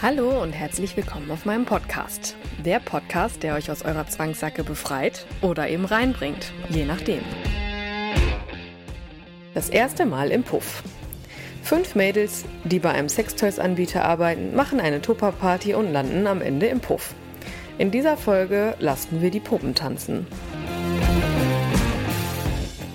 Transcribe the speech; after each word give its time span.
Hallo 0.00 0.40
und 0.40 0.52
herzlich 0.52 0.96
willkommen 0.96 1.28
auf 1.32 1.44
meinem 1.44 1.64
Podcast. 1.64 2.36
Der 2.64 2.78
Podcast, 2.78 3.42
der 3.42 3.56
euch 3.56 3.68
aus 3.68 3.82
eurer 3.82 4.06
Zwangssacke 4.06 4.62
befreit 4.62 5.26
oder 5.42 5.68
eben 5.68 5.84
reinbringt, 5.84 6.52
je 6.68 6.84
nachdem. 6.84 7.18
Das 9.54 9.68
erste 9.68 10.06
Mal 10.06 10.30
im 10.30 10.44
Puff. 10.44 10.84
Fünf 11.64 11.96
Mädels, 11.96 12.44
die 12.62 12.78
bei 12.78 12.92
einem 12.92 13.08
Sextoys-Anbieter 13.08 14.04
arbeiten, 14.04 14.54
machen 14.54 14.78
eine 14.78 15.02
Tupper-Party 15.02 15.74
und 15.74 15.92
landen 15.92 16.28
am 16.28 16.42
Ende 16.42 16.66
im 16.66 16.78
Puff. 16.78 17.16
In 17.76 17.90
dieser 17.90 18.16
Folge 18.16 18.76
lassen 18.78 19.20
wir 19.20 19.32
die 19.32 19.40
Puppen 19.40 19.74
tanzen. 19.74 20.28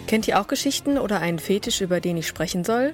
Kennt 0.07 0.25
ihr 0.29 0.39
auch 0.39 0.47
Geschichten 0.47 0.97
oder 0.97 1.19
einen 1.19 1.39
Fetisch, 1.39 1.81
über 1.81 1.99
den 1.99 2.15
ich 2.15 2.27
sprechen 2.27 2.63
soll? 2.63 2.93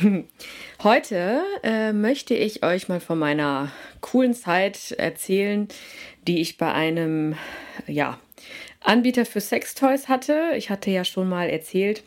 Heute 0.82 1.42
äh, 1.62 1.92
möchte 1.92 2.34
ich 2.34 2.62
euch 2.64 2.88
mal 2.88 3.00
von 3.00 3.18
meiner 3.18 3.70
coolen 4.00 4.34
Zeit 4.34 4.92
erzählen, 4.92 5.68
die 6.26 6.40
ich 6.40 6.56
bei 6.56 6.72
einem 6.72 7.36
ja, 7.86 8.18
Anbieter 8.80 9.26
für 9.26 9.40
Sextoys 9.40 10.08
hatte. 10.08 10.52
Ich 10.56 10.70
hatte 10.70 10.90
ja 10.90 11.04
schon 11.04 11.28
mal 11.28 11.48
erzählt, 11.48 12.02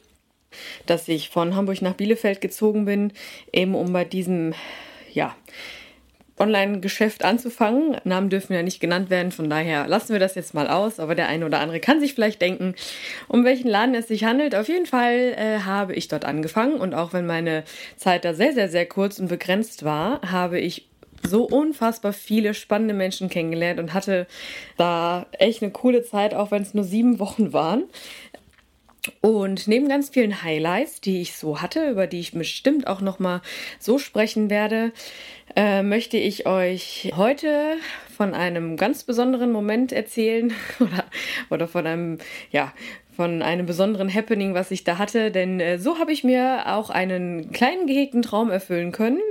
dass 0.85 1.07
ich 1.07 1.29
von 1.29 1.55
Hamburg 1.55 1.81
nach 1.81 1.93
Bielefeld 1.93 2.41
gezogen 2.41 2.85
bin, 2.85 3.13
eben 3.51 3.75
um 3.75 3.93
bei 3.93 4.05
diesem 4.05 4.53
ja, 5.13 5.35
Online-Geschäft 6.37 7.23
anzufangen. 7.23 7.97
Namen 8.03 8.29
dürfen 8.29 8.53
ja 8.53 8.61
nicht 8.61 8.79
genannt 8.79 9.09
werden, 9.09 9.31
von 9.31 9.49
daher 9.49 9.87
lassen 9.87 10.13
wir 10.13 10.19
das 10.19 10.35
jetzt 10.35 10.53
mal 10.53 10.67
aus. 10.67 10.99
Aber 10.99 11.15
der 11.15 11.27
eine 11.27 11.45
oder 11.45 11.59
andere 11.59 11.79
kann 11.79 11.99
sich 11.99 12.13
vielleicht 12.13 12.41
denken, 12.41 12.75
um 13.27 13.45
welchen 13.45 13.69
Laden 13.69 13.95
es 13.95 14.07
sich 14.07 14.25
handelt. 14.25 14.55
Auf 14.55 14.67
jeden 14.67 14.85
Fall 14.85 15.33
äh, 15.37 15.59
habe 15.59 15.93
ich 15.93 16.07
dort 16.07 16.25
angefangen 16.25 16.75
und 16.75 16.93
auch 16.93 17.13
wenn 17.13 17.25
meine 17.25 17.63
Zeit 17.95 18.25
da 18.25 18.33
sehr, 18.33 18.53
sehr, 18.53 18.69
sehr 18.69 18.85
kurz 18.85 19.19
und 19.19 19.27
begrenzt 19.27 19.85
war, 19.85 20.21
habe 20.29 20.59
ich 20.59 20.87
so 21.23 21.43
unfassbar 21.43 22.13
viele 22.13 22.53
spannende 22.53 22.93
Menschen 22.93 23.29
kennengelernt 23.29 23.79
und 23.79 23.93
hatte 23.93 24.27
da 24.77 25.25
echt 25.31 25.63
eine 25.63 25.71
coole 25.71 26.03
Zeit, 26.03 26.33
auch 26.33 26.51
wenn 26.51 26.61
es 26.61 26.73
nur 26.73 26.83
sieben 26.83 27.19
Wochen 27.19 27.53
waren. 27.53 27.85
Und 29.21 29.67
neben 29.67 29.87
ganz 29.87 30.09
vielen 30.09 30.43
Highlights, 30.43 31.01
die 31.01 31.21
ich 31.21 31.35
so 31.35 31.61
hatte, 31.61 31.89
über 31.89 32.07
die 32.07 32.19
ich 32.19 32.31
bestimmt 32.31 32.87
auch 32.87 33.01
noch 33.01 33.19
mal 33.19 33.41
so 33.79 33.97
sprechen 33.97 34.49
werde, 34.49 34.91
äh, 35.55 35.83
möchte 35.83 36.17
ich 36.17 36.45
euch 36.47 37.11
heute 37.15 37.77
von 38.15 38.33
einem 38.33 38.77
ganz 38.77 39.03
besonderen 39.03 39.51
Moment 39.51 39.91
erzählen 39.91 40.53
oder, 40.79 41.05
oder 41.49 41.67
von 41.67 41.85
einem, 41.85 42.17
ja, 42.51 42.73
von 43.15 43.41
einem 43.41 43.65
besonderen 43.65 44.13
Happening, 44.13 44.53
was 44.53 44.71
ich 44.71 44.83
da 44.83 44.97
hatte. 44.97 45.31
Denn 45.31 45.59
äh, 45.59 45.79
so 45.79 45.99
habe 45.99 46.11
ich 46.11 46.23
mir 46.23 46.63
auch 46.67 46.89
einen 46.89 47.51
kleinen 47.51 47.87
gehegten 47.87 48.21
Traum 48.21 48.49
erfüllen 48.49 48.91
können. 48.91 49.21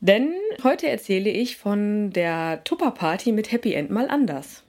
Denn 0.00 0.34
heute 0.62 0.88
erzähle 0.88 1.30
ich 1.30 1.56
von 1.56 2.10
der 2.10 2.62
Tupper-Party 2.64 3.32
mit 3.32 3.52
Happy 3.52 3.72
End 3.72 3.90
mal 3.90 4.10
anders. 4.10 4.63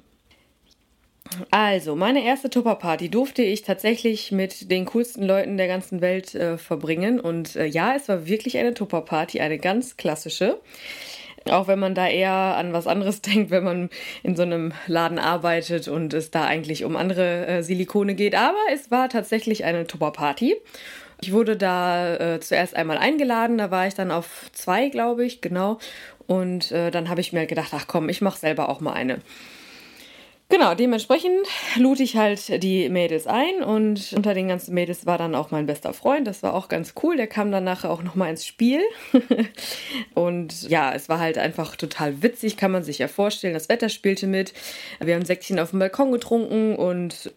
Also, 1.51 1.95
meine 1.95 2.23
erste 2.23 2.49
Tupper-Party 2.49 3.09
durfte 3.09 3.41
ich 3.41 3.63
tatsächlich 3.63 4.31
mit 4.31 4.71
den 4.71 4.85
coolsten 4.85 5.23
Leuten 5.23 5.57
der 5.57 5.67
ganzen 5.67 6.01
Welt 6.01 6.35
äh, 6.35 6.57
verbringen. 6.57 7.19
Und 7.19 7.55
äh, 7.55 7.65
ja, 7.65 7.95
es 7.95 8.07
war 8.07 8.27
wirklich 8.27 8.57
eine 8.57 8.73
Tupper-Party, 8.73 9.39
eine 9.41 9.57
ganz 9.57 9.97
klassische. 9.97 10.59
Auch 11.49 11.67
wenn 11.67 11.77
man 11.77 11.93
da 11.93 12.07
eher 12.07 12.31
an 12.31 12.73
was 12.73 12.87
anderes 12.87 13.21
denkt, 13.23 13.51
wenn 13.51 13.63
man 13.63 13.89
in 14.23 14.35
so 14.35 14.43
einem 14.43 14.73
Laden 14.87 15.19
arbeitet 15.19 15.87
und 15.87 16.13
es 16.13 16.31
da 16.31 16.45
eigentlich 16.45 16.85
um 16.85 16.95
andere 16.95 17.47
äh, 17.47 17.63
Silikone 17.63 18.15
geht. 18.15 18.35
Aber 18.35 18.57
es 18.73 18.91
war 18.91 19.09
tatsächlich 19.09 19.65
eine 19.65 19.87
Tupper-Party. 19.87 20.55
Ich 21.21 21.31
wurde 21.31 21.57
da 21.57 22.15
äh, 22.15 22.39
zuerst 22.39 22.75
einmal 22.75 22.97
eingeladen, 22.97 23.57
da 23.57 23.71
war 23.71 23.87
ich 23.87 23.93
dann 23.93 24.11
auf 24.11 24.49
zwei, 24.51 24.89
glaube 24.89 25.25
ich, 25.25 25.41
genau. 25.41 25.79
Und 26.27 26.71
äh, 26.71 26.91
dann 26.91 27.09
habe 27.09 27.21
ich 27.21 27.33
mir 27.33 27.45
gedacht, 27.45 27.71
ach 27.73 27.87
komm, 27.87 28.09
ich 28.09 28.21
mache 28.21 28.39
selber 28.39 28.69
auch 28.69 28.81
mal 28.81 28.93
eine. 28.93 29.19
Genau, 30.47 30.75
dementsprechend 30.75 31.47
lud 31.75 31.99
ich 31.99 32.17
halt 32.17 32.61
die 32.61 32.87
Mädels 32.89 33.25
ein 33.25 33.63
und 33.63 34.13
unter 34.13 34.35
den 34.35 34.47
ganzen 34.47 34.75
Mädels 34.75 35.07
war 35.07 35.17
dann 35.17 35.33
auch 35.33 35.49
mein 35.49 35.65
bester 35.65 35.91
Freund. 35.91 36.27
Das 36.27 36.43
war 36.43 36.53
auch 36.53 36.67
ganz 36.67 36.93
cool. 37.01 37.17
Der 37.17 37.25
kam 37.25 37.51
dann 37.51 37.63
nachher 37.63 37.89
auch 37.89 38.03
nochmal 38.03 38.29
ins 38.29 38.45
Spiel. 38.45 38.81
und 40.13 40.69
ja, 40.69 40.93
es 40.93 41.09
war 41.09 41.19
halt 41.19 41.39
einfach 41.39 41.75
total 41.75 42.21
witzig, 42.21 42.57
kann 42.57 42.71
man 42.71 42.83
sich 42.83 42.99
ja 42.99 43.07
vorstellen. 43.07 43.55
Das 43.55 43.69
Wetter 43.69 43.89
spielte 43.89 44.27
mit. 44.27 44.53
Wir 44.99 45.15
haben 45.15 45.25
Säckchen 45.25 45.59
auf 45.59 45.71
dem 45.71 45.79
Balkon 45.79 46.11
getrunken 46.11 46.75
und 46.75 47.33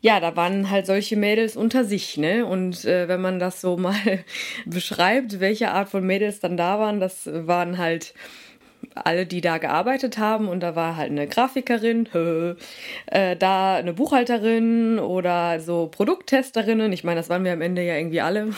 ja, 0.00 0.20
da 0.20 0.34
waren 0.36 0.70
halt 0.70 0.86
solche 0.86 1.16
Mädels 1.16 1.54
unter 1.54 1.84
sich, 1.84 2.16
ne? 2.16 2.46
Und 2.46 2.86
äh, 2.86 3.08
wenn 3.08 3.20
man 3.20 3.38
das 3.38 3.60
so 3.60 3.76
mal 3.76 4.24
beschreibt, 4.64 5.40
welche 5.40 5.70
Art 5.72 5.90
von 5.90 6.04
Mädels 6.04 6.40
dann 6.40 6.56
da 6.56 6.78
waren, 6.78 6.98
das 6.98 7.28
waren 7.30 7.76
halt 7.76 8.14
alle, 8.94 9.26
die 9.26 9.40
da 9.40 9.58
gearbeitet 9.58 10.18
haben 10.18 10.48
und 10.48 10.60
da 10.60 10.74
war 10.74 10.96
halt 10.96 11.10
eine 11.10 11.26
Grafikerin, 11.26 12.08
äh, 13.06 13.36
da 13.36 13.76
eine 13.76 13.92
Buchhalterin 13.92 14.98
oder 14.98 15.60
so 15.60 15.88
Produkttesterinnen. 15.88 16.92
Ich 16.92 17.04
meine, 17.04 17.20
das 17.20 17.28
waren 17.28 17.44
wir 17.44 17.52
am 17.52 17.60
Ende 17.60 17.82
ja 17.82 17.96
irgendwie 17.96 18.20
alle. 18.20 18.50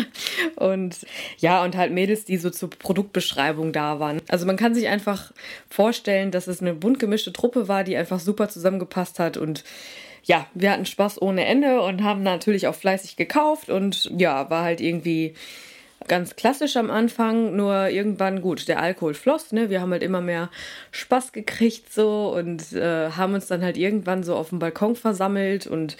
und 0.56 0.98
ja, 1.38 1.62
und 1.64 1.76
halt 1.76 1.92
Mädels, 1.92 2.24
die 2.24 2.36
so 2.36 2.50
zur 2.50 2.70
Produktbeschreibung 2.70 3.72
da 3.72 4.00
waren. 4.00 4.20
Also 4.28 4.46
man 4.46 4.56
kann 4.56 4.74
sich 4.74 4.88
einfach 4.88 5.32
vorstellen, 5.68 6.30
dass 6.30 6.46
es 6.46 6.60
eine 6.60 6.74
bunt 6.74 6.98
gemischte 6.98 7.32
Truppe 7.32 7.68
war, 7.68 7.84
die 7.84 7.96
einfach 7.96 8.20
super 8.20 8.48
zusammengepasst 8.48 9.18
hat 9.18 9.36
und 9.36 9.64
ja, 10.24 10.46
wir 10.52 10.72
hatten 10.72 10.84
Spaß 10.84 11.22
ohne 11.22 11.46
Ende 11.46 11.80
und 11.80 12.02
haben 12.02 12.22
natürlich 12.22 12.66
auch 12.66 12.74
fleißig 12.74 13.16
gekauft 13.16 13.70
und 13.70 14.10
ja, 14.18 14.50
war 14.50 14.62
halt 14.62 14.80
irgendwie 14.82 15.34
ganz 16.08 16.36
klassisch 16.36 16.76
am 16.76 16.90
Anfang, 16.90 17.54
nur 17.54 17.88
irgendwann 17.88 18.42
gut, 18.42 18.66
der 18.68 18.80
Alkohol 18.80 19.14
floss, 19.14 19.52
ne? 19.52 19.70
Wir 19.70 19.80
haben 19.80 19.92
halt 19.92 20.02
immer 20.02 20.20
mehr 20.20 20.50
Spaß 20.90 21.32
gekriegt 21.32 21.92
so 21.92 22.34
und 22.34 22.72
äh, 22.72 23.10
haben 23.10 23.34
uns 23.34 23.46
dann 23.46 23.62
halt 23.62 23.76
irgendwann 23.76 24.22
so 24.22 24.34
auf 24.34 24.48
dem 24.48 24.58
Balkon 24.58 24.96
versammelt 24.96 25.66
und 25.66 25.96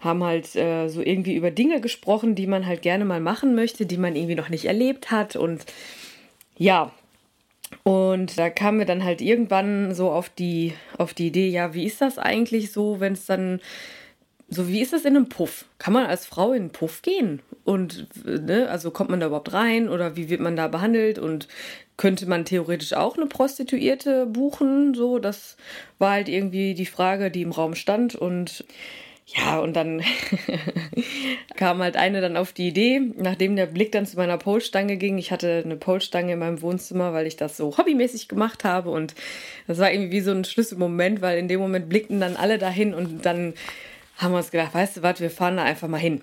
haben 0.00 0.22
halt 0.24 0.54
äh, 0.56 0.88
so 0.88 1.00
irgendwie 1.00 1.36
über 1.36 1.50
Dinge 1.50 1.80
gesprochen, 1.80 2.34
die 2.34 2.46
man 2.46 2.66
halt 2.66 2.82
gerne 2.82 3.04
mal 3.04 3.20
machen 3.20 3.54
möchte, 3.54 3.86
die 3.86 3.98
man 3.98 4.16
irgendwie 4.16 4.34
noch 4.34 4.48
nicht 4.48 4.64
erlebt 4.64 5.10
hat 5.10 5.36
und 5.36 5.64
ja, 6.56 6.92
und 7.84 8.38
da 8.38 8.50
kamen 8.50 8.78
wir 8.78 8.86
dann 8.86 9.04
halt 9.04 9.20
irgendwann 9.20 9.94
so 9.94 10.10
auf 10.10 10.28
die, 10.28 10.74
auf 10.98 11.14
die 11.14 11.28
Idee, 11.28 11.48
ja, 11.48 11.74
wie 11.74 11.84
ist 11.84 12.00
das 12.00 12.18
eigentlich 12.18 12.72
so, 12.72 13.00
wenn 13.00 13.14
es 13.14 13.26
dann 13.26 13.60
so, 14.54 14.68
wie 14.68 14.80
ist 14.80 14.92
das 14.92 15.04
in 15.04 15.16
einem 15.16 15.28
Puff? 15.28 15.64
Kann 15.78 15.92
man 15.92 16.06
als 16.06 16.26
Frau 16.26 16.52
in 16.52 16.62
einen 16.62 16.70
Puff 16.70 17.02
gehen? 17.02 17.40
Und, 17.64 18.08
ne, 18.24 18.68
also 18.68 18.90
kommt 18.90 19.10
man 19.10 19.20
da 19.20 19.26
überhaupt 19.26 19.52
rein 19.52 19.88
oder 19.88 20.16
wie 20.16 20.28
wird 20.28 20.40
man 20.40 20.56
da 20.56 20.68
behandelt? 20.68 21.18
Und 21.18 21.48
könnte 21.96 22.26
man 22.26 22.44
theoretisch 22.44 22.92
auch 22.92 23.16
eine 23.16 23.26
Prostituierte 23.26 24.26
buchen? 24.26 24.94
So, 24.94 25.18
das 25.18 25.56
war 25.98 26.12
halt 26.12 26.28
irgendwie 26.28 26.74
die 26.74 26.86
Frage, 26.86 27.30
die 27.30 27.42
im 27.42 27.52
Raum 27.52 27.74
stand. 27.74 28.14
Und 28.14 28.64
ja, 29.26 29.60
und 29.60 29.74
dann 29.74 30.02
kam 31.56 31.78
halt 31.78 31.96
eine 31.96 32.20
dann 32.20 32.36
auf 32.36 32.52
die 32.52 32.68
Idee, 32.68 33.00
nachdem 33.16 33.56
der 33.56 33.66
Blick 33.66 33.92
dann 33.92 34.04
zu 34.04 34.16
meiner 34.16 34.36
Polstange 34.36 34.96
ging. 34.96 35.16
Ich 35.16 35.30
hatte 35.30 35.62
eine 35.64 35.76
Polstange 35.76 36.32
in 36.32 36.40
meinem 36.40 36.60
Wohnzimmer, 36.60 37.12
weil 37.12 37.26
ich 37.26 37.36
das 37.36 37.56
so 37.56 37.78
hobbymäßig 37.78 38.28
gemacht 38.28 38.64
habe. 38.64 38.90
Und 38.90 39.14
das 39.66 39.78
war 39.78 39.92
irgendwie 39.92 40.12
wie 40.12 40.20
so 40.20 40.32
ein 40.32 40.44
Schlüsselmoment, 40.44 41.22
weil 41.22 41.38
in 41.38 41.48
dem 41.48 41.60
Moment 41.60 41.88
blickten 41.88 42.20
dann 42.20 42.36
alle 42.36 42.58
dahin 42.58 42.92
und 42.92 43.24
dann 43.24 43.54
haben 44.16 44.32
wir 44.32 44.38
uns 44.38 44.50
gedacht, 44.50 44.74
weißt 44.74 44.98
du 44.98 45.02
was, 45.02 45.20
wir 45.20 45.30
fahren 45.30 45.56
da 45.56 45.64
einfach 45.64 45.88
mal 45.88 45.98
hin. 45.98 46.22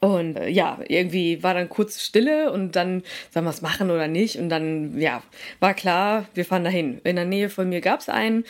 Und 0.00 0.36
äh, 0.36 0.48
ja, 0.48 0.78
irgendwie 0.88 1.42
war 1.42 1.54
dann 1.54 1.68
kurz 1.68 2.00
Stille 2.00 2.50
und 2.50 2.74
dann 2.74 3.02
sollen 3.30 3.44
wir 3.44 3.50
es 3.50 3.62
machen 3.62 3.90
oder 3.90 4.08
nicht. 4.08 4.36
Und 4.36 4.48
dann, 4.48 4.98
ja, 4.98 5.22
war 5.60 5.74
klar, 5.74 6.26
wir 6.34 6.44
fahren 6.44 6.64
dahin. 6.64 7.00
In 7.04 7.16
der 7.16 7.26
Nähe 7.26 7.50
von 7.50 7.68
mir 7.68 7.80
gab 7.80 8.00
es 8.00 8.08
einen 8.08 8.44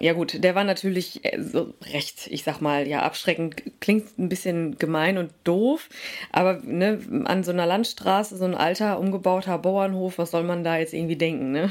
ja 0.00 0.12
gut, 0.12 0.44
der 0.44 0.54
war 0.54 0.64
natürlich 0.64 1.24
äh, 1.24 1.40
so 1.40 1.72
recht, 1.92 2.26
ich 2.26 2.44
sag 2.44 2.60
mal, 2.60 2.86
ja, 2.86 3.02
abschreckend, 3.02 3.62
klingt 3.80 4.18
ein 4.18 4.28
bisschen 4.28 4.76
gemein 4.78 5.16
und 5.16 5.30
doof, 5.44 5.88
aber 6.32 6.60
ne, 6.62 7.00
an 7.24 7.44
so 7.44 7.52
einer 7.52 7.66
Landstraße, 7.66 8.36
so 8.36 8.44
ein 8.44 8.54
alter, 8.54 8.98
umgebauter 8.98 9.58
Bauernhof, 9.58 10.18
was 10.18 10.32
soll 10.32 10.42
man 10.42 10.64
da 10.64 10.76
jetzt 10.76 10.92
irgendwie 10.92 11.16
denken, 11.16 11.52
ne? 11.52 11.70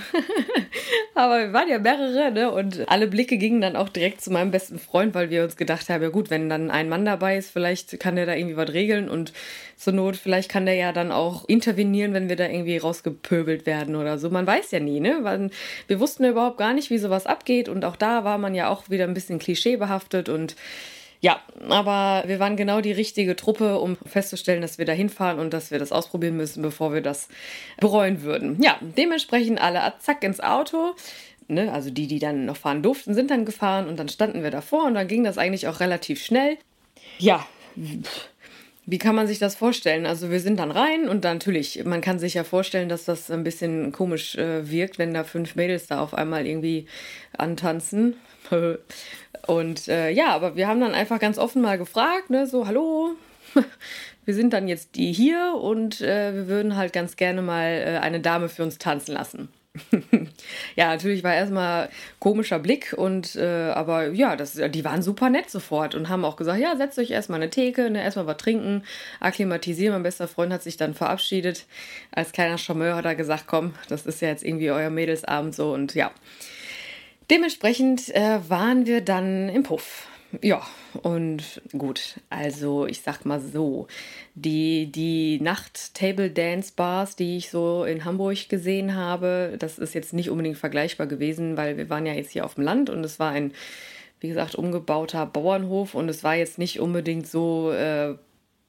aber 1.16 1.39
wir 1.39 1.54
waren 1.54 1.69
ja 1.69 1.77
mehrere, 1.77 2.31
ne? 2.31 2.51
Und 2.51 2.89
alle 2.89 3.07
Blicke 3.07 3.38
gingen 3.38 3.62
dann 3.62 3.75
auch 3.75 3.89
direkt 3.89 4.22
zu 4.22 4.31
meinem 4.31 4.51
besten 4.51 4.80
Freund, 4.80 5.13
weil 5.13 5.30
wir 5.30 5.44
uns 5.44 5.56
gedacht 5.56 5.88
haben, 5.89 6.01
ja 6.01 6.10
gut, 6.10 6.30
wenn 6.31 6.50
dann 6.50 6.72
ein 6.72 6.89
Mann 6.89 7.06
dabei 7.06 7.38
ist, 7.38 7.51
vielleicht 7.51 8.00
kann 8.00 8.16
der 8.16 8.25
da 8.25 8.33
irgendwie 8.33 8.57
was 8.57 8.74
regeln 8.74 9.07
und 9.07 9.33
zur 9.77 9.94
Not, 9.94 10.16
vielleicht 10.16 10.50
kann 10.50 10.66
der 10.66 10.75
ja 10.75 10.94
dann 10.94 11.12
auch 11.12 11.45
intervenieren, 11.48 12.13
wenn 12.13 12.30
wir 12.30 12.38
da 12.38 12.48
irgendwie 12.48 12.77
rausgepöbelt 12.77 13.66
werden 13.66 13.95
oder 13.95 14.18
so. 14.18 14.30
Man 14.30 14.48
weiß 14.48 14.72
ja 14.72 14.80
nie, 14.80 15.00
ne? 15.00 15.51
Wir 15.88 16.00
wussten 16.00 16.24
ja 16.24 16.31
überhaupt 16.31 16.57
gar 16.57 16.74
nicht, 16.74 16.89
wie 16.89 16.98
sowas 16.98 17.25
abgeht 17.25 17.69
und 17.69 17.83
auch 17.83 17.98
da 17.98 18.14
war 18.23 18.38
man 18.38 18.56
ja 18.56 18.69
auch 18.69 18.89
wieder 18.89 19.06
ein 19.06 19.13
bisschen 19.13 19.39
klischeebehaftet 19.39 20.29
und 20.29 20.56
ja, 21.21 21.41
aber 21.69 22.23
wir 22.27 22.39
waren 22.39 22.56
genau 22.56 22.81
die 22.81 22.91
richtige 22.91 23.35
Truppe, 23.35 23.79
um 23.79 23.97
festzustellen, 24.06 24.62
dass 24.62 24.77
wir 24.77 24.85
da 24.85 24.94
hinfahren 24.94 25.39
und 25.39 25.53
dass 25.53 25.71
wir 25.71 25.79
das 25.79 25.91
ausprobieren 25.91 26.38
müssen, 26.38 26.62
bevor 26.62 26.94
wir 26.94 27.01
das 27.01 27.29
bereuen 27.79 28.21
würden. 28.21 28.62
Ja, 28.62 28.77
dementsprechend 28.81 29.59
alle 29.59 29.94
zack 30.00 30.23
ins 30.23 30.39
Auto. 30.39 30.94
Ne, 31.47 31.71
also 31.71 31.91
die, 31.91 32.07
die 32.07 32.19
dann 32.19 32.45
noch 32.45 32.57
fahren 32.57 32.81
durften, 32.81 33.13
sind 33.13 33.29
dann 33.29 33.45
gefahren 33.45 33.88
und 33.88 33.97
dann 33.97 34.09
standen 34.09 34.41
wir 34.41 34.50
davor 34.50 34.85
und 34.85 34.95
dann 34.95 35.07
ging 35.07 35.23
das 35.23 35.38
eigentlich 35.38 35.67
auch 35.67 35.79
relativ 35.79 36.23
schnell. 36.23 36.57
Ja, 37.19 37.45
wie 38.86 39.00
kann 39.00 39.16
man 39.16 39.28
sich 39.28 39.40
das 39.40 39.56
vorstellen? 39.56 40.06
Also 40.06 40.30
wir 40.30 40.40
sind 40.40 40.60
dann 40.60 40.72
rein 40.72 41.10
und 41.10 41.26
dann 41.26 41.38
natürlich, 41.38 41.84
man 41.86 42.02
kann 42.02 42.20
sich 42.20 42.36
ja 42.36 42.44
vorstellen, 42.44 42.88
dass 42.88 43.06
das 43.06 43.32
ein 43.32 43.44
bisschen 43.44 43.92
komisch 43.92 44.36
äh, 44.36 44.70
wirkt, 44.70 45.00
wenn 45.00 45.14
da 45.14 45.24
fünf 45.24 45.56
Mädels 45.56 45.88
da 45.88 46.00
auf 46.00 46.14
einmal 46.14 46.46
irgendwie 46.46 46.86
antanzen. 47.36 48.16
und 49.48 49.88
äh, 49.88 50.12
ja, 50.12 50.28
aber 50.28 50.56
wir 50.56 50.68
haben 50.68 50.80
dann 50.80 50.94
einfach 50.94 51.20
ganz 51.20 51.40
offen 51.40 51.64
mal 51.64 51.80
gefragt, 51.80 52.30
ne, 52.30 52.46
so, 52.46 52.68
hallo, 52.68 53.16
wir 54.26 54.34
sind 54.36 54.54
dann 54.54 54.68
jetzt 54.68 54.96
die 54.96 55.12
hier 55.12 55.56
und 55.60 56.02
äh, 56.02 56.36
wir 56.36 56.48
würden 56.48 56.76
halt 56.76 56.94
ganz 56.94 57.16
gerne 57.16 57.42
mal 57.42 57.66
äh, 57.66 57.98
eine 58.00 58.20
Dame 58.20 58.50
für 58.50 58.64
uns 58.64 58.78
tanzen 58.78 59.14
lassen. 59.14 59.50
ja, 60.75 60.88
natürlich 60.88 61.24
war 61.24 61.33
erstmal 61.33 61.89
komischer 62.19 62.60
Blick 62.60 62.94
und 62.98 63.36
äh, 63.36 63.72
aber 63.72 64.10
ja, 64.10 64.36
das, 64.36 64.54
die 64.54 64.86
waren 64.86 65.01
super 65.01 65.30
nett 65.30 65.50
sofort 65.50 65.95
und 65.95 66.10
haben 66.10 66.25
auch 66.25 66.36
gesagt, 66.36 66.60
ja, 66.60 66.75
setzt 66.75 66.98
euch 67.00 67.12
erstmal 67.12 67.42
eine 67.42 67.50
Theke, 67.50 67.89
ne, 67.89 68.01
erstmal 68.04 68.27
was 68.27 68.38
trinken, 68.38 68.83
akklimatisieren. 69.19 69.94
Mein 69.94 70.04
bester 70.04 70.27
Freund 70.27 70.54
hat 70.54 70.63
sich 70.63 70.77
dann 70.77 70.94
verabschiedet. 70.94 71.66
Als 72.12 72.31
kleiner 72.31 72.57
Charmeur 72.57 72.95
hat 72.95 73.06
er 73.06 73.16
gesagt, 73.16 73.45
komm, 73.48 73.74
das 73.89 74.06
ist 74.06 74.22
ja 74.22 74.30
jetzt 74.30 74.44
irgendwie 74.44 74.72
euer 74.72 74.89
Mädelsabend 74.89 75.56
so 75.56 75.74
und 75.74 75.95
ja. 75.95 76.12
Dementsprechend 77.30 78.13
äh, 78.13 78.39
waren 78.48 78.86
wir 78.86 79.01
dann 79.01 79.50
im 79.50 79.63
Puff. 79.63 80.07
Ja, 80.42 80.62
und 80.95 81.62
gut, 81.77 82.19
also 82.30 82.86
ich 82.86 83.01
sag 83.01 83.25
mal 83.25 83.39
so, 83.39 83.88
die, 84.33 84.92
die 84.92 85.39
Nacht-Table-Dance-Bars, 85.42 87.15
die 87.15 87.38
ich 87.38 87.50
so 87.50 87.83
in 87.83 88.06
Hamburg 88.06 88.50
gesehen 88.50 88.95
habe, 88.95 89.56
das 89.59 89.80
ist 89.80 89.94
jetzt 89.94 90.13
nicht 90.13 90.30
unbedingt 90.30 90.57
vergleichbar 90.57 91.07
gewesen, 91.07 91.57
weil 91.57 91.77
wir 91.77 91.89
waren 91.89 92.06
ja 92.06 92.13
jetzt 92.13 92.31
hier 92.31 92.45
auf 92.45 92.56
dem 92.56 92.63
Land 92.63 92.89
und 92.89 93.03
es 93.03 93.19
war 93.19 93.31
ein, 93.31 93.53
wie 94.19 94.27
gesagt, 94.27 94.56
umgebauter 94.56 95.25
Bauernhof 95.25 95.95
und 95.95 96.09
es 96.09 96.24
war 96.24 96.36
jetzt 96.36 96.57
nicht 96.57 96.80
unbedingt 96.80 97.27
so 97.27 97.71
äh, 97.71 98.15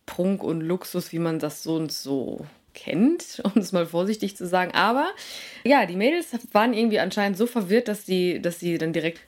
Prunk 0.06 0.42
und 0.42 0.60
Luxus, 0.60 1.12
wie 1.12 1.18
man 1.18 1.38
das 1.38 1.62
so 1.62 1.74
und 1.76 1.92
so 1.92 2.46
kennt, 2.86 3.40
um 3.42 3.60
es 3.60 3.72
mal 3.72 3.86
vorsichtig 3.86 4.36
zu 4.36 4.46
sagen. 4.46 4.72
Aber 4.74 5.10
ja, 5.64 5.86
die 5.86 5.96
Mädels 5.96 6.28
waren 6.52 6.72
irgendwie 6.72 7.00
anscheinend 7.00 7.36
so 7.36 7.46
verwirrt, 7.46 7.88
dass 7.88 8.04
die, 8.04 8.40
dass 8.40 8.60
sie 8.60 8.78
dann 8.78 8.92
direkt 8.92 9.20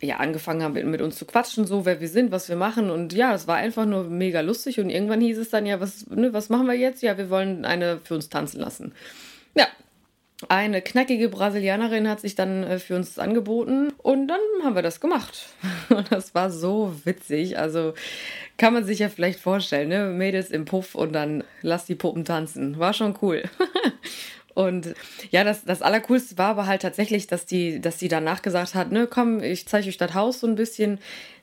ja, 0.00 0.16
angefangen 0.18 0.62
haben, 0.62 0.90
mit 0.90 1.02
uns 1.02 1.16
zu 1.16 1.24
quatschen, 1.24 1.66
so 1.66 1.84
wer 1.84 2.00
wir 2.00 2.08
sind, 2.08 2.30
was 2.30 2.48
wir 2.48 2.56
machen. 2.56 2.90
Und 2.90 3.12
ja, 3.12 3.34
es 3.34 3.48
war 3.48 3.56
einfach 3.56 3.84
nur 3.84 4.04
mega 4.04 4.40
lustig. 4.40 4.78
Und 4.78 4.90
irgendwann 4.90 5.20
hieß 5.20 5.38
es 5.38 5.50
dann, 5.50 5.66
ja, 5.66 5.80
was, 5.80 6.06
ne, 6.06 6.32
was 6.32 6.48
machen 6.48 6.66
wir 6.66 6.74
jetzt? 6.74 7.02
Ja, 7.02 7.18
wir 7.18 7.30
wollen 7.30 7.64
eine 7.64 7.98
für 8.02 8.14
uns 8.14 8.28
tanzen 8.28 8.60
lassen. 8.60 8.92
Ja, 9.54 9.66
eine 10.48 10.80
knackige 10.80 11.28
Brasilianerin 11.28 12.08
hat 12.08 12.20
sich 12.20 12.34
dann 12.34 12.62
äh, 12.62 12.78
für 12.78 12.96
uns 12.96 13.18
angeboten 13.18 13.92
und 13.98 14.28
dann 14.28 14.40
haben 14.64 14.74
wir 14.74 14.82
das 14.82 15.00
gemacht. 15.00 15.48
Und 15.90 16.10
das 16.10 16.34
war 16.34 16.50
so 16.50 16.94
witzig. 17.04 17.58
Also 17.58 17.94
kann 18.56 18.72
man 18.72 18.84
sich 18.84 19.00
ja 19.00 19.08
vielleicht 19.08 19.40
vorstellen, 19.40 19.88
ne? 19.88 20.06
Mädels 20.06 20.50
im 20.50 20.64
Puff 20.64 20.94
und 20.94 21.12
dann 21.12 21.44
lass 21.62 21.86
die 21.86 21.94
Puppen 21.94 22.24
tanzen. 22.24 22.78
War 22.78 22.92
schon 22.92 23.16
cool. 23.22 23.42
Und 24.54 24.94
ja, 25.30 25.44
das, 25.44 25.64
das 25.64 25.80
Allercoolste 25.80 26.36
war 26.36 26.50
aber 26.50 26.66
halt 26.66 26.82
tatsächlich, 26.82 27.26
dass 27.26 27.46
die, 27.46 27.80
dass 27.80 27.98
die 27.98 28.08
danach 28.08 28.42
gesagt 28.42 28.74
hat, 28.74 28.92
ne, 28.92 29.06
komm, 29.06 29.42
ich 29.42 29.66
zeige 29.66 29.88
euch 29.88 29.96
das 29.96 30.14
Haus 30.14 30.40
so 30.40 30.46
ein 30.46 30.56
bisschen 30.56 30.98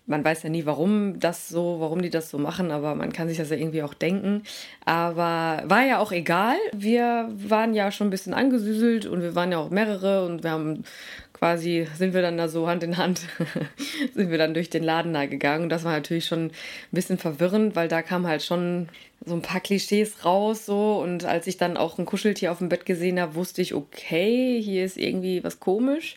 man 0.07 0.23
weiß 0.23 0.43
ja 0.43 0.49
nie, 0.49 0.65
warum 0.65 1.19
das 1.19 1.49
so, 1.49 1.77
warum 1.79 2.01
die 2.01 2.09
das 2.09 2.29
so 2.29 2.37
machen, 2.37 2.71
aber 2.71 2.95
man 2.95 3.11
kann 3.11 3.27
sich 3.27 3.37
das 3.37 3.49
ja 3.49 3.57
irgendwie 3.57 3.83
auch 3.83 3.93
denken. 3.93 4.43
Aber 4.85 5.63
war 5.65 5.85
ja 5.85 5.99
auch 5.99 6.13
egal. 6.13 6.55
Wir 6.73 7.29
waren 7.35 7.73
ja 7.73 7.91
schon 7.91 8.07
ein 8.07 8.11
bisschen 8.11 8.33
angesüßelt 8.33 9.05
und 9.05 9.21
wir 9.21 9.35
waren 9.35 9.51
ja 9.51 9.57
auch 9.57 9.69
mehrere 9.69 10.25
und 10.25 10.43
wir 10.43 10.51
haben 10.51 10.85
quasi, 11.33 11.87
sind 11.95 12.13
wir 12.13 12.21
dann 12.21 12.37
da 12.37 12.47
so 12.47 12.67
Hand 12.67 12.83
in 12.83 12.97
Hand, 12.97 13.21
sind 14.15 14.31
wir 14.31 14.37
dann 14.37 14.53
durch 14.53 14.69
den 14.69 14.83
Laden 14.83 15.13
da 15.13 15.25
gegangen. 15.25 15.63
Und 15.63 15.69
das 15.69 15.83
war 15.83 15.91
natürlich 15.91 16.25
schon 16.25 16.45
ein 16.45 16.51
bisschen 16.91 17.17
verwirrend, 17.17 17.75
weil 17.75 17.89
da 17.89 18.01
kam 18.01 18.25
halt 18.25 18.43
schon 18.43 18.87
so 19.25 19.33
ein 19.33 19.41
paar 19.41 19.59
Klischees 19.59 20.23
raus 20.23 20.65
so 20.65 21.01
und 21.01 21.25
als 21.25 21.47
ich 21.47 21.57
dann 21.57 21.75
auch 21.75 21.97
ein 21.97 22.05
Kuscheltier 22.05 22.51
auf 22.51 22.59
dem 22.59 22.69
Bett 22.69 22.85
gesehen 22.85 23.19
habe, 23.19 23.35
wusste 23.35 23.61
ich, 23.61 23.73
okay, 23.73 24.61
hier 24.61 24.85
ist 24.85 24.97
irgendwie 24.97 25.43
was 25.43 25.59
komisch. 25.59 26.15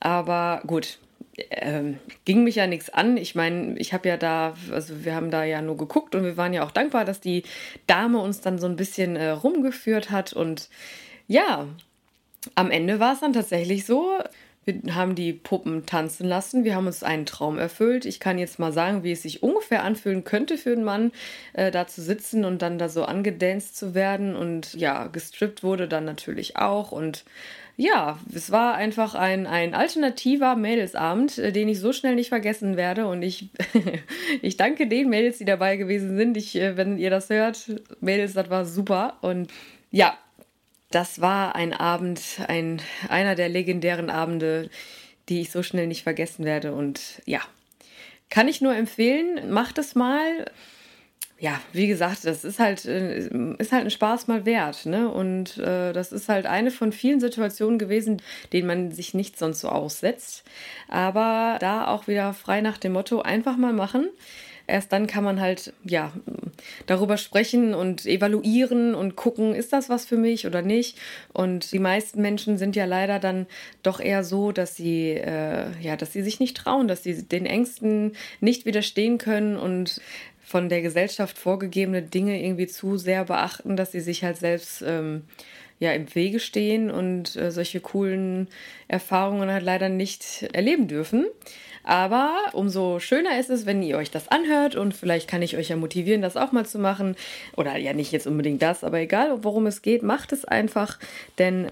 Aber 0.00 0.62
gut, 0.66 0.98
ähm, 1.50 1.98
ging 2.24 2.44
mich 2.44 2.56
ja 2.56 2.66
nichts 2.66 2.90
an. 2.90 3.16
Ich 3.16 3.34
meine, 3.34 3.78
ich 3.78 3.92
habe 3.92 4.08
ja 4.08 4.16
da, 4.16 4.54
also 4.70 5.04
wir 5.04 5.14
haben 5.14 5.30
da 5.30 5.44
ja 5.44 5.62
nur 5.62 5.76
geguckt 5.76 6.14
und 6.14 6.24
wir 6.24 6.36
waren 6.36 6.52
ja 6.52 6.64
auch 6.64 6.70
dankbar, 6.70 7.04
dass 7.04 7.20
die 7.20 7.42
Dame 7.86 8.18
uns 8.18 8.40
dann 8.40 8.58
so 8.58 8.66
ein 8.66 8.76
bisschen 8.76 9.16
äh, 9.16 9.30
rumgeführt 9.30 10.10
hat. 10.10 10.32
Und 10.32 10.68
ja, 11.26 11.66
am 12.54 12.70
Ende 12.70 13.00
war 13.00 13.14
es 13.14 13.20
dann 13.20 13.32
tatsächlich 13.32 13.86
so. 13.86 14.18
Wir 14.64 14.94
haben 14.94 15.14
die 15.14 15.32
Puppen 15.32 15.86
tanzen 15.86 16.26
lassen. 16.26 16.64
Wir 16.64 16.74
haben 16.74 16.86
uns 16.86 17.02
einen 17.02 17.24
Traum 17.24 17.58
erfüllt. 17.58 18.04
Ich 18.04 18.20
kann 18.20 18.38
jetzt 18.38 18.58
mal 18.58 18.72
sagen, 18.72 19.02
wie 19.02 19.12
es 19.12 19.22
sich 19.22 19.42
ungefähr 19.42 19.84
anfühlen 19.84 20.22
könnte 20.24 20.58
für 20.58 20.72
einen 20.72 20.84
Mann, 20.84 21.12
äh, 21.54 21.70
da 21.70 21.86
zu 21.86 22.02
sitzen 22.02 22.44
und 22.44 22.60
dann 22.60 22.78
da 22.78 22.90
so 22.90 23.04
angedanzt 23.04 23.76
zu 23.76 23.94
werden. 23.94 24.36
Und 24.36 24.74
ja, 24.74 25.06
gestrippt 25.06 25.62
wurde 25.62 25.88
dann 25.88 26.04
natürlich 26.04 26.58
auch. 26.58 26.92
Und 26.92 27.24
ja, 27.78 28.18
es 28.34 28.50
war 28.50 28.74
einfach 28.74 29.14
ein, 29.14 29.46
ein 29.46 29.74
alternativer 29.74 30.54
Mädelsabend, 30.56 31.38
äh, 31.38 31.52
den 31.52 31.68
ich 31.68 31.80
so 31.80 31.94
schnell 31.94 32.14
nicht 32.14 32.28
vergessen 32.28 32.76
werde. 32.76 33.06
Und 33.06 33.22
ich, 33.22 33.48
ich 34.42 34.58
danke 34.58 34.86
den 34.86 35.08
Mädels, 35.08 35.38
die 35.38 35.46
dabei 35.46 35.78
gewesen 35.78 36.18
sind. 36.18 36.36
Ich, 36.36 36.54
äh, 36.56 36.76
wenn 36.76 36.98
ihr 36.98 37.08
das 37.08 37.30
hört, 37.30 37.80
Mädels, 38.00 38.34
das 38.34 38.50
war 38.50 38.66
super. 38.66 39.16
Und 39.22 39.50
ja, 39.90 40.18
das 40.90 41.20
war 41.20 41.54
ein 41.54 41.72
Abend, 41.72 42.20
ein, 42.48 42.80
einer 43.08 43.34
der 43.34 43.48
legendären 43.48 44.10
Abende, 44.10 44.70
die 45.28 45.40
ich 45.40 45.50
so 45.50 45.62
schnell 45.62 45.86
nicht 45.86 46.02
vergessen 46.02 46.44
werde. 46.44 46.72
Und 46.72 47.22
ja, 47.26 47.40
kann 48.28 48.48
ich 48.48 48.60
nur 48.60 48.74
empfehlen, 48.74 49.50
macht 49.50 49.78
es 49.78 49.94
mal 49.94 50.46
ja, 51.40 51.58
wie 51.72 51.86
gesagt, 51.86 52.26
das 52.26 52.44
ist 52.44 52.58
halt, 52.58 52.84
äh, 52.84 53.30
ist 53.56 53.72
halt 53.72 53.84
ein 53.84 53.90
Spaß 53.90 54.28
mal 54.28 54.44
wert. 54.44 54.84
Ne? 54.84 55.10
Und 55.10 55.56
äh, 55.56 55.94
das 55.94 56.12
ist 56.12 56.28
halt 56.28 56.44
eine 56.44 56.70
von 56.70 56.92
vielen 56.92 57.18
Situationen 57.18 57.78
gewesen, 57.78 58.20
denen 58.52 58.66
man 58.66 58.92
sich 58.92 59.14
nicht 59.14 59.38
sonst 59.38 59.60
so 59.60 59.70
aussetzt. 59.70 60.44
Aber 60.86 61.56
da 61.58 61.88
auch 61.88 62.08
wieder 62.08 62.34
frei 62.34 62.60
nach 62.60 62.76
dem 62.76 62.92
Motto, 62.92 63.22
einfach 63.22 63.56
mal 63.56 63.72
machen. 63.72 64.10
Erst 64.66 64.92
dann 64.92 65.06
kann 65.06 65.24
man 65.24 65.40
halt, 65.40 65.72
ja, 65.84 66.12
darüber 66.86 67.16
sprechen 67.16 67.74
und 67.74 68.06
evaluieren 68.06 68.94
und 68.94 69.16
gucken, 69.16 69.54
ist 69.54 69.72
das 69.72 69.88
was 69.88 70.04
für 70.04 70.16
mich 70.16 70.46
oder 70.46 70.62
nicht. 70.62 70.98
Und 71.32 71.72
die 71.72 71.78
meisten 71.78 72.20
Menschen 72.20 72.58
sind 72.58 72.76
ja 72.76 72.84
leider 72.84 73.18
dann 73.18 73.46
doch 73.82 74.00
eher 74.00 74.24
so, 74.24 74.52
dass 74.52 74.76
sie, 74.76 75.10
äh, 75.10 75.66
ja, 75.80 75.96
dass 75.96 76.12
sie 76.12 76.22
sich 76.22 76.40
nicht 76.40 76.56
trauen, 76.56 76.88
dass 76.88 77.02
sie 77.02 77.22
den 77.22 77.46
Ängsten 77.46 78.12
nicht 78.40 78.66
widerstehen 78.66 79.18
können 79.18 79.56
und 79.56 80.00
von 80.42 80.68
der 80.68 80.82
Gesellschaft 80.82 81.38
vorgegebene 81.38 82.02
Dinge 82.02 82.42
irgendwie 82.42 82.66
zu 82.66 82.96
sehr 82.96 83.26
beachten, 83.26 83.76
dass 83.76 83.92
sie 83.92 84.00
sich 84.00 84.24
halt 84.24 84.36
selbst 84.36 84.82
ähm, 84.84 85.22
ja 85.78 85.92
im 85.92 86.12
Wege 86.14 86.40
stehen 86.40 86.90
und 86.90 87.36
äh, 87.36 87.52
solche 87.52 87.80
coolen 87.80 88.48
Erfahrungen 88.88 89.50
halt 89.50 89.62
leider 89.64 89.88
nicht 89.88 90.48
erleben 90.52 90.88
dürfen. 90.88 91.26
Aber 91.84 92.34
umso 92.52 93.00
schöner 93.00 93.38
ist 93.38 93.50
es, 93.50 93.66
wenn 93.66 93.82
ihr 93.82 93.96
euch 93.96 94.10
das 94.10 94.28
anhört 94.28 94.76
und 94.76 94.94
vielleicht 94.94 95.28
kann 95.28 95.42
ich 95.42 95.56
euch 95.56 95.68
ja 95.68 95.76
motivieren, 95.76 96.22
das 96.22 96.36
auch 96.36 96.52
mal 96.52 96.66
zu 96.66 96.78
machen. 96.78 97.16
Oder 97.56 97.76
ja, 97.76 97.92
nicht 97.92 98.12
jetzt 98.12 98.26
unbedingt 98.26 98.62
das, 98.62 98.84
aber 98.84 98.98
egal, 98.98 99.42
worum 99.42 99.66
es 99.66 99.82
geht, 99.82 100.02
macht 100.02 100.32
es 100.32 100.44
einfach, 100.44 100.98
denn 101.38 101.70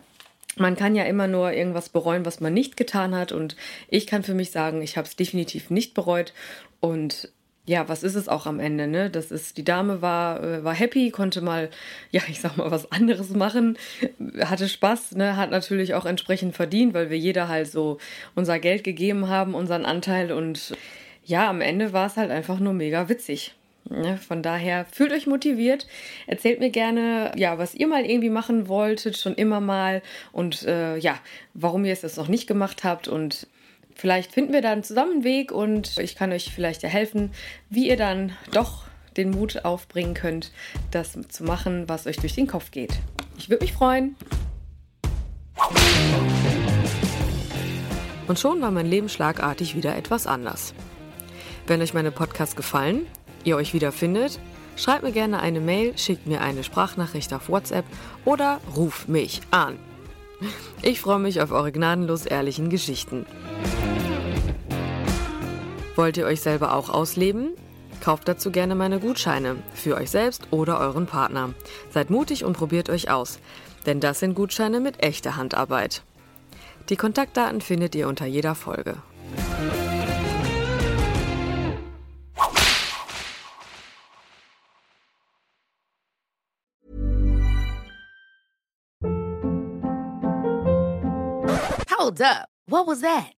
man 0.56 0.76
kann 0.76 0.96
ja 0.96 1.04
immer 1.04 1.26
nur 1.26 1.52
irgendwas 1.52 1.88
bereuen, 1.88 2.24
was 2.24 2.40
man 2.40 2.52
nicht 2.52 2.76
getan 2.76 3.14
hat. 3.14 3.32
Und 3.32 3.56
ich 3.88 4.06
kann 4.06 4.22
für 4.22 4.34
mich 4.34 4.50
sagen, 4.50 4.82
ich 4.82 4.96
habe 4.96 5.06
es 5.06 5.16
definitiv 5.16 5.70
nicht 5.70 5.94
bereut. 5.94 6.32
Und 6.80 7.30
ja, 7.68 7.86
was 7.86 8.02
ist 8.02 8.14
es 8.14 8.28
auch 8.28 8.46
am 8.46 8.60
Ende, 8.60 8.86
ne? 8.86 9.10
Das 9.10 9.30
ist, 9.30 9.58
die 9.58 9.64
Dame 9.64 10.00
war, 10.00 10.42
äh, 10.42 10.64
war 10.64 10.74
happy, 10.74 11.10
konnte 11.10 11.42
mal, 11.42 11.68
ja, 12.10 12.22
ich 12.28 12.40
sag 12.40 12.56
mal, 12.56 12.70
was 12.70 12.90
anderes 12.90 13.30
machen, 13.30 13.78
hatte 14.40 14.68
Spaß, 14.68 15.12
ne? 15.12 15.36
Hat 15.36 15.50
natürlich 15.50 15.94
auch 15.94 16.06
entsprechend 16.06 16.56
verdient, 16.56 16.94
weil 16.94 17.10
wir 17.10 17.18
jeder 17.18 17.48
halt 17.48 17.70
so 17.70 17.98
unser 18.34 18.58
Geld 18.58 18.84
gegeben 18.84 19.28
haben, 19.28 19.54
unseren 19.54 19.84
Anteil 19.84 20.32
und 20.32 20.74
ja, 21.24 21.50
am 21.50 21.60
Ende 21.60 21.92
war 21.92 22.06
es 22.06 22.16
halt 22.16 22.30
einfach 22.30 22.58
nur 22.58 22.72
mega 22.72 23.10
witzig. 23.10 23.54
Ne? 23.90 24.16
Von 24.16 24.42
daher 24.42 24.86
fühlt 24.86 25.12
euch 25.12 25.26
motiviert, 25.26 25.86
erzählt 26.26 26.60
mir 26.60 26.70
gerne, 26.70 27.32
ja, 27.36 27.58
was 27.58 27.74
ihr 27.74 27.86
mal 27.86 28.04
irgendwie 28.04 28.30
machen 28.30 28.68
wolltet, 28.68 29.18
schon 29.18 29.34
immer 29.34 29.60
mal 29.60 30.02
und 30.32 30.62
äh, 30.64 30.96
ja, 30.96 31.18
warum 31.52 31.84
ihr 31.84 31.92
es 31.92 32.02
jetzt 32.02 32.16
noch 32.16 32.28
nicht 32.28 32.46
gemacht 32.46 32.84
habt 32.84 33.08
und 33.08 33.46
Vielleicht 33.98 34.30
finden 34.30 34.52
wir 34.52 34.62
dann 34.62 34.84
zusammen 34.84 35.12
einen 35.14 35.24
Weg 35.24 35.50
und 35.50 35.98
ich 35.98 36.14
kann 36.14 36.30
euch 36.30 36.52
vielleicht 36.54 36.84
ja 36.84 36.88
helfen, 36.88 37.32
wie 37.68 37.88
ihr 37.88 37.96
dann 37.96 38.30
doch 38.52 38.84
den 39.16 39.30
Mut 39.30 39.64
aufbringen 39.64 40.14
könnt, 40.14 40.52
das 40.92 41.18
zu 41.28 41.42
machen, 41.42 41.88
was 41.88 42.06
euch 42.06 42.16
durch 42.18 42.36
den 42.36 42.46
Kopf 42.46 42.70
geht. 42.70 42.92
Ich 43.36 43.50
würde 43.50 43.64
mich 43.64 43.72
freuen. 43.72 44.14
Und 48.28 48.38
schon 48.38 48.62
war 48.62 48.70
mein 48.70 48.86
Leben 48.86 49.08
schlagartig 49.08 49.74
wieder 49.74 49.96
etwas 49.96 50.28
anders. 50.28 50.74
Wenn 51.66 51.82
euch 51.82 51.92
meine 51.92 52.12
Podcasts 52.12 52.54
gefallen, 52.54 53.04
ihr 53.42 53.56
euch 53.56 53.74
wiederfindet, 53.74 54.38
schreibt 54.76 55.02
mir 55.02 55.12
gerne 55.12 55.40
eine 55.40 55.58
Mail, 55.58 55.98
schickt 55.98 56.28
mir 56.28 56.40
eine 56.40 56.62
Sprachnachricht 56.62 57.34
auf 57.34 57.48
WhatsApp 57.48 57.84
oder 58.24 58.60
ruft 58.76 59.08
mich 59.08 59.40
an. 59.50 59.76
Ich 60.82 61.00
freue 61.00 61.18
mich 61.18 61.40
auf 61.40 61.50
eure 61.50 61.72
gnadenlos 61.72 62.26
ehrlichen 62.26 62.70
Geschichten. 62.70 63.26
Wollt 65.98 66.16
ihr 66.16 66.26
euch 66.26 66.40
selber 66.42 66.74
auch 66.74 66.90
ausleben? 66.90 67.56
Kauft 68.00 68.28
dazu 68.28 68.52
gerne 68.52 68.76
meine 68.76 69.00
Gutscheine 69.00 69.56
für 69.74 69.96
euch 69.96 70.12
selbst 70.12 70.46
oder 70.52 70.78
euren 70.78 71.06
Partner. 71.06 71.54
Seid 71.90 72.08
mutig 72.08 72.44
und 72.44 72.56
probiert 72.56 72.88
euch 72.88 73.10
aus, 73.10 73.40
denn 73.84 73.98
das 73.98 74.20
sind 74.20 74.34
Gutscheine 74.36 74.78
mit 74.78 75.02
echter 75.02 75.34
Handarbeit. 75.34 76.02
Die 76.88 76.94
Kontaktdaten 76.94 77.60
findet 77.60 77.96
ihr 77.96 78.06
unter 78.06 78.26
jeder 78.26 78.54
Folge. 78.54 78.94
Hold 91.98 92.20
up. 92.20 92.46
What 92.68 92.86
was 92.86 93.00
that? 93.00 93.37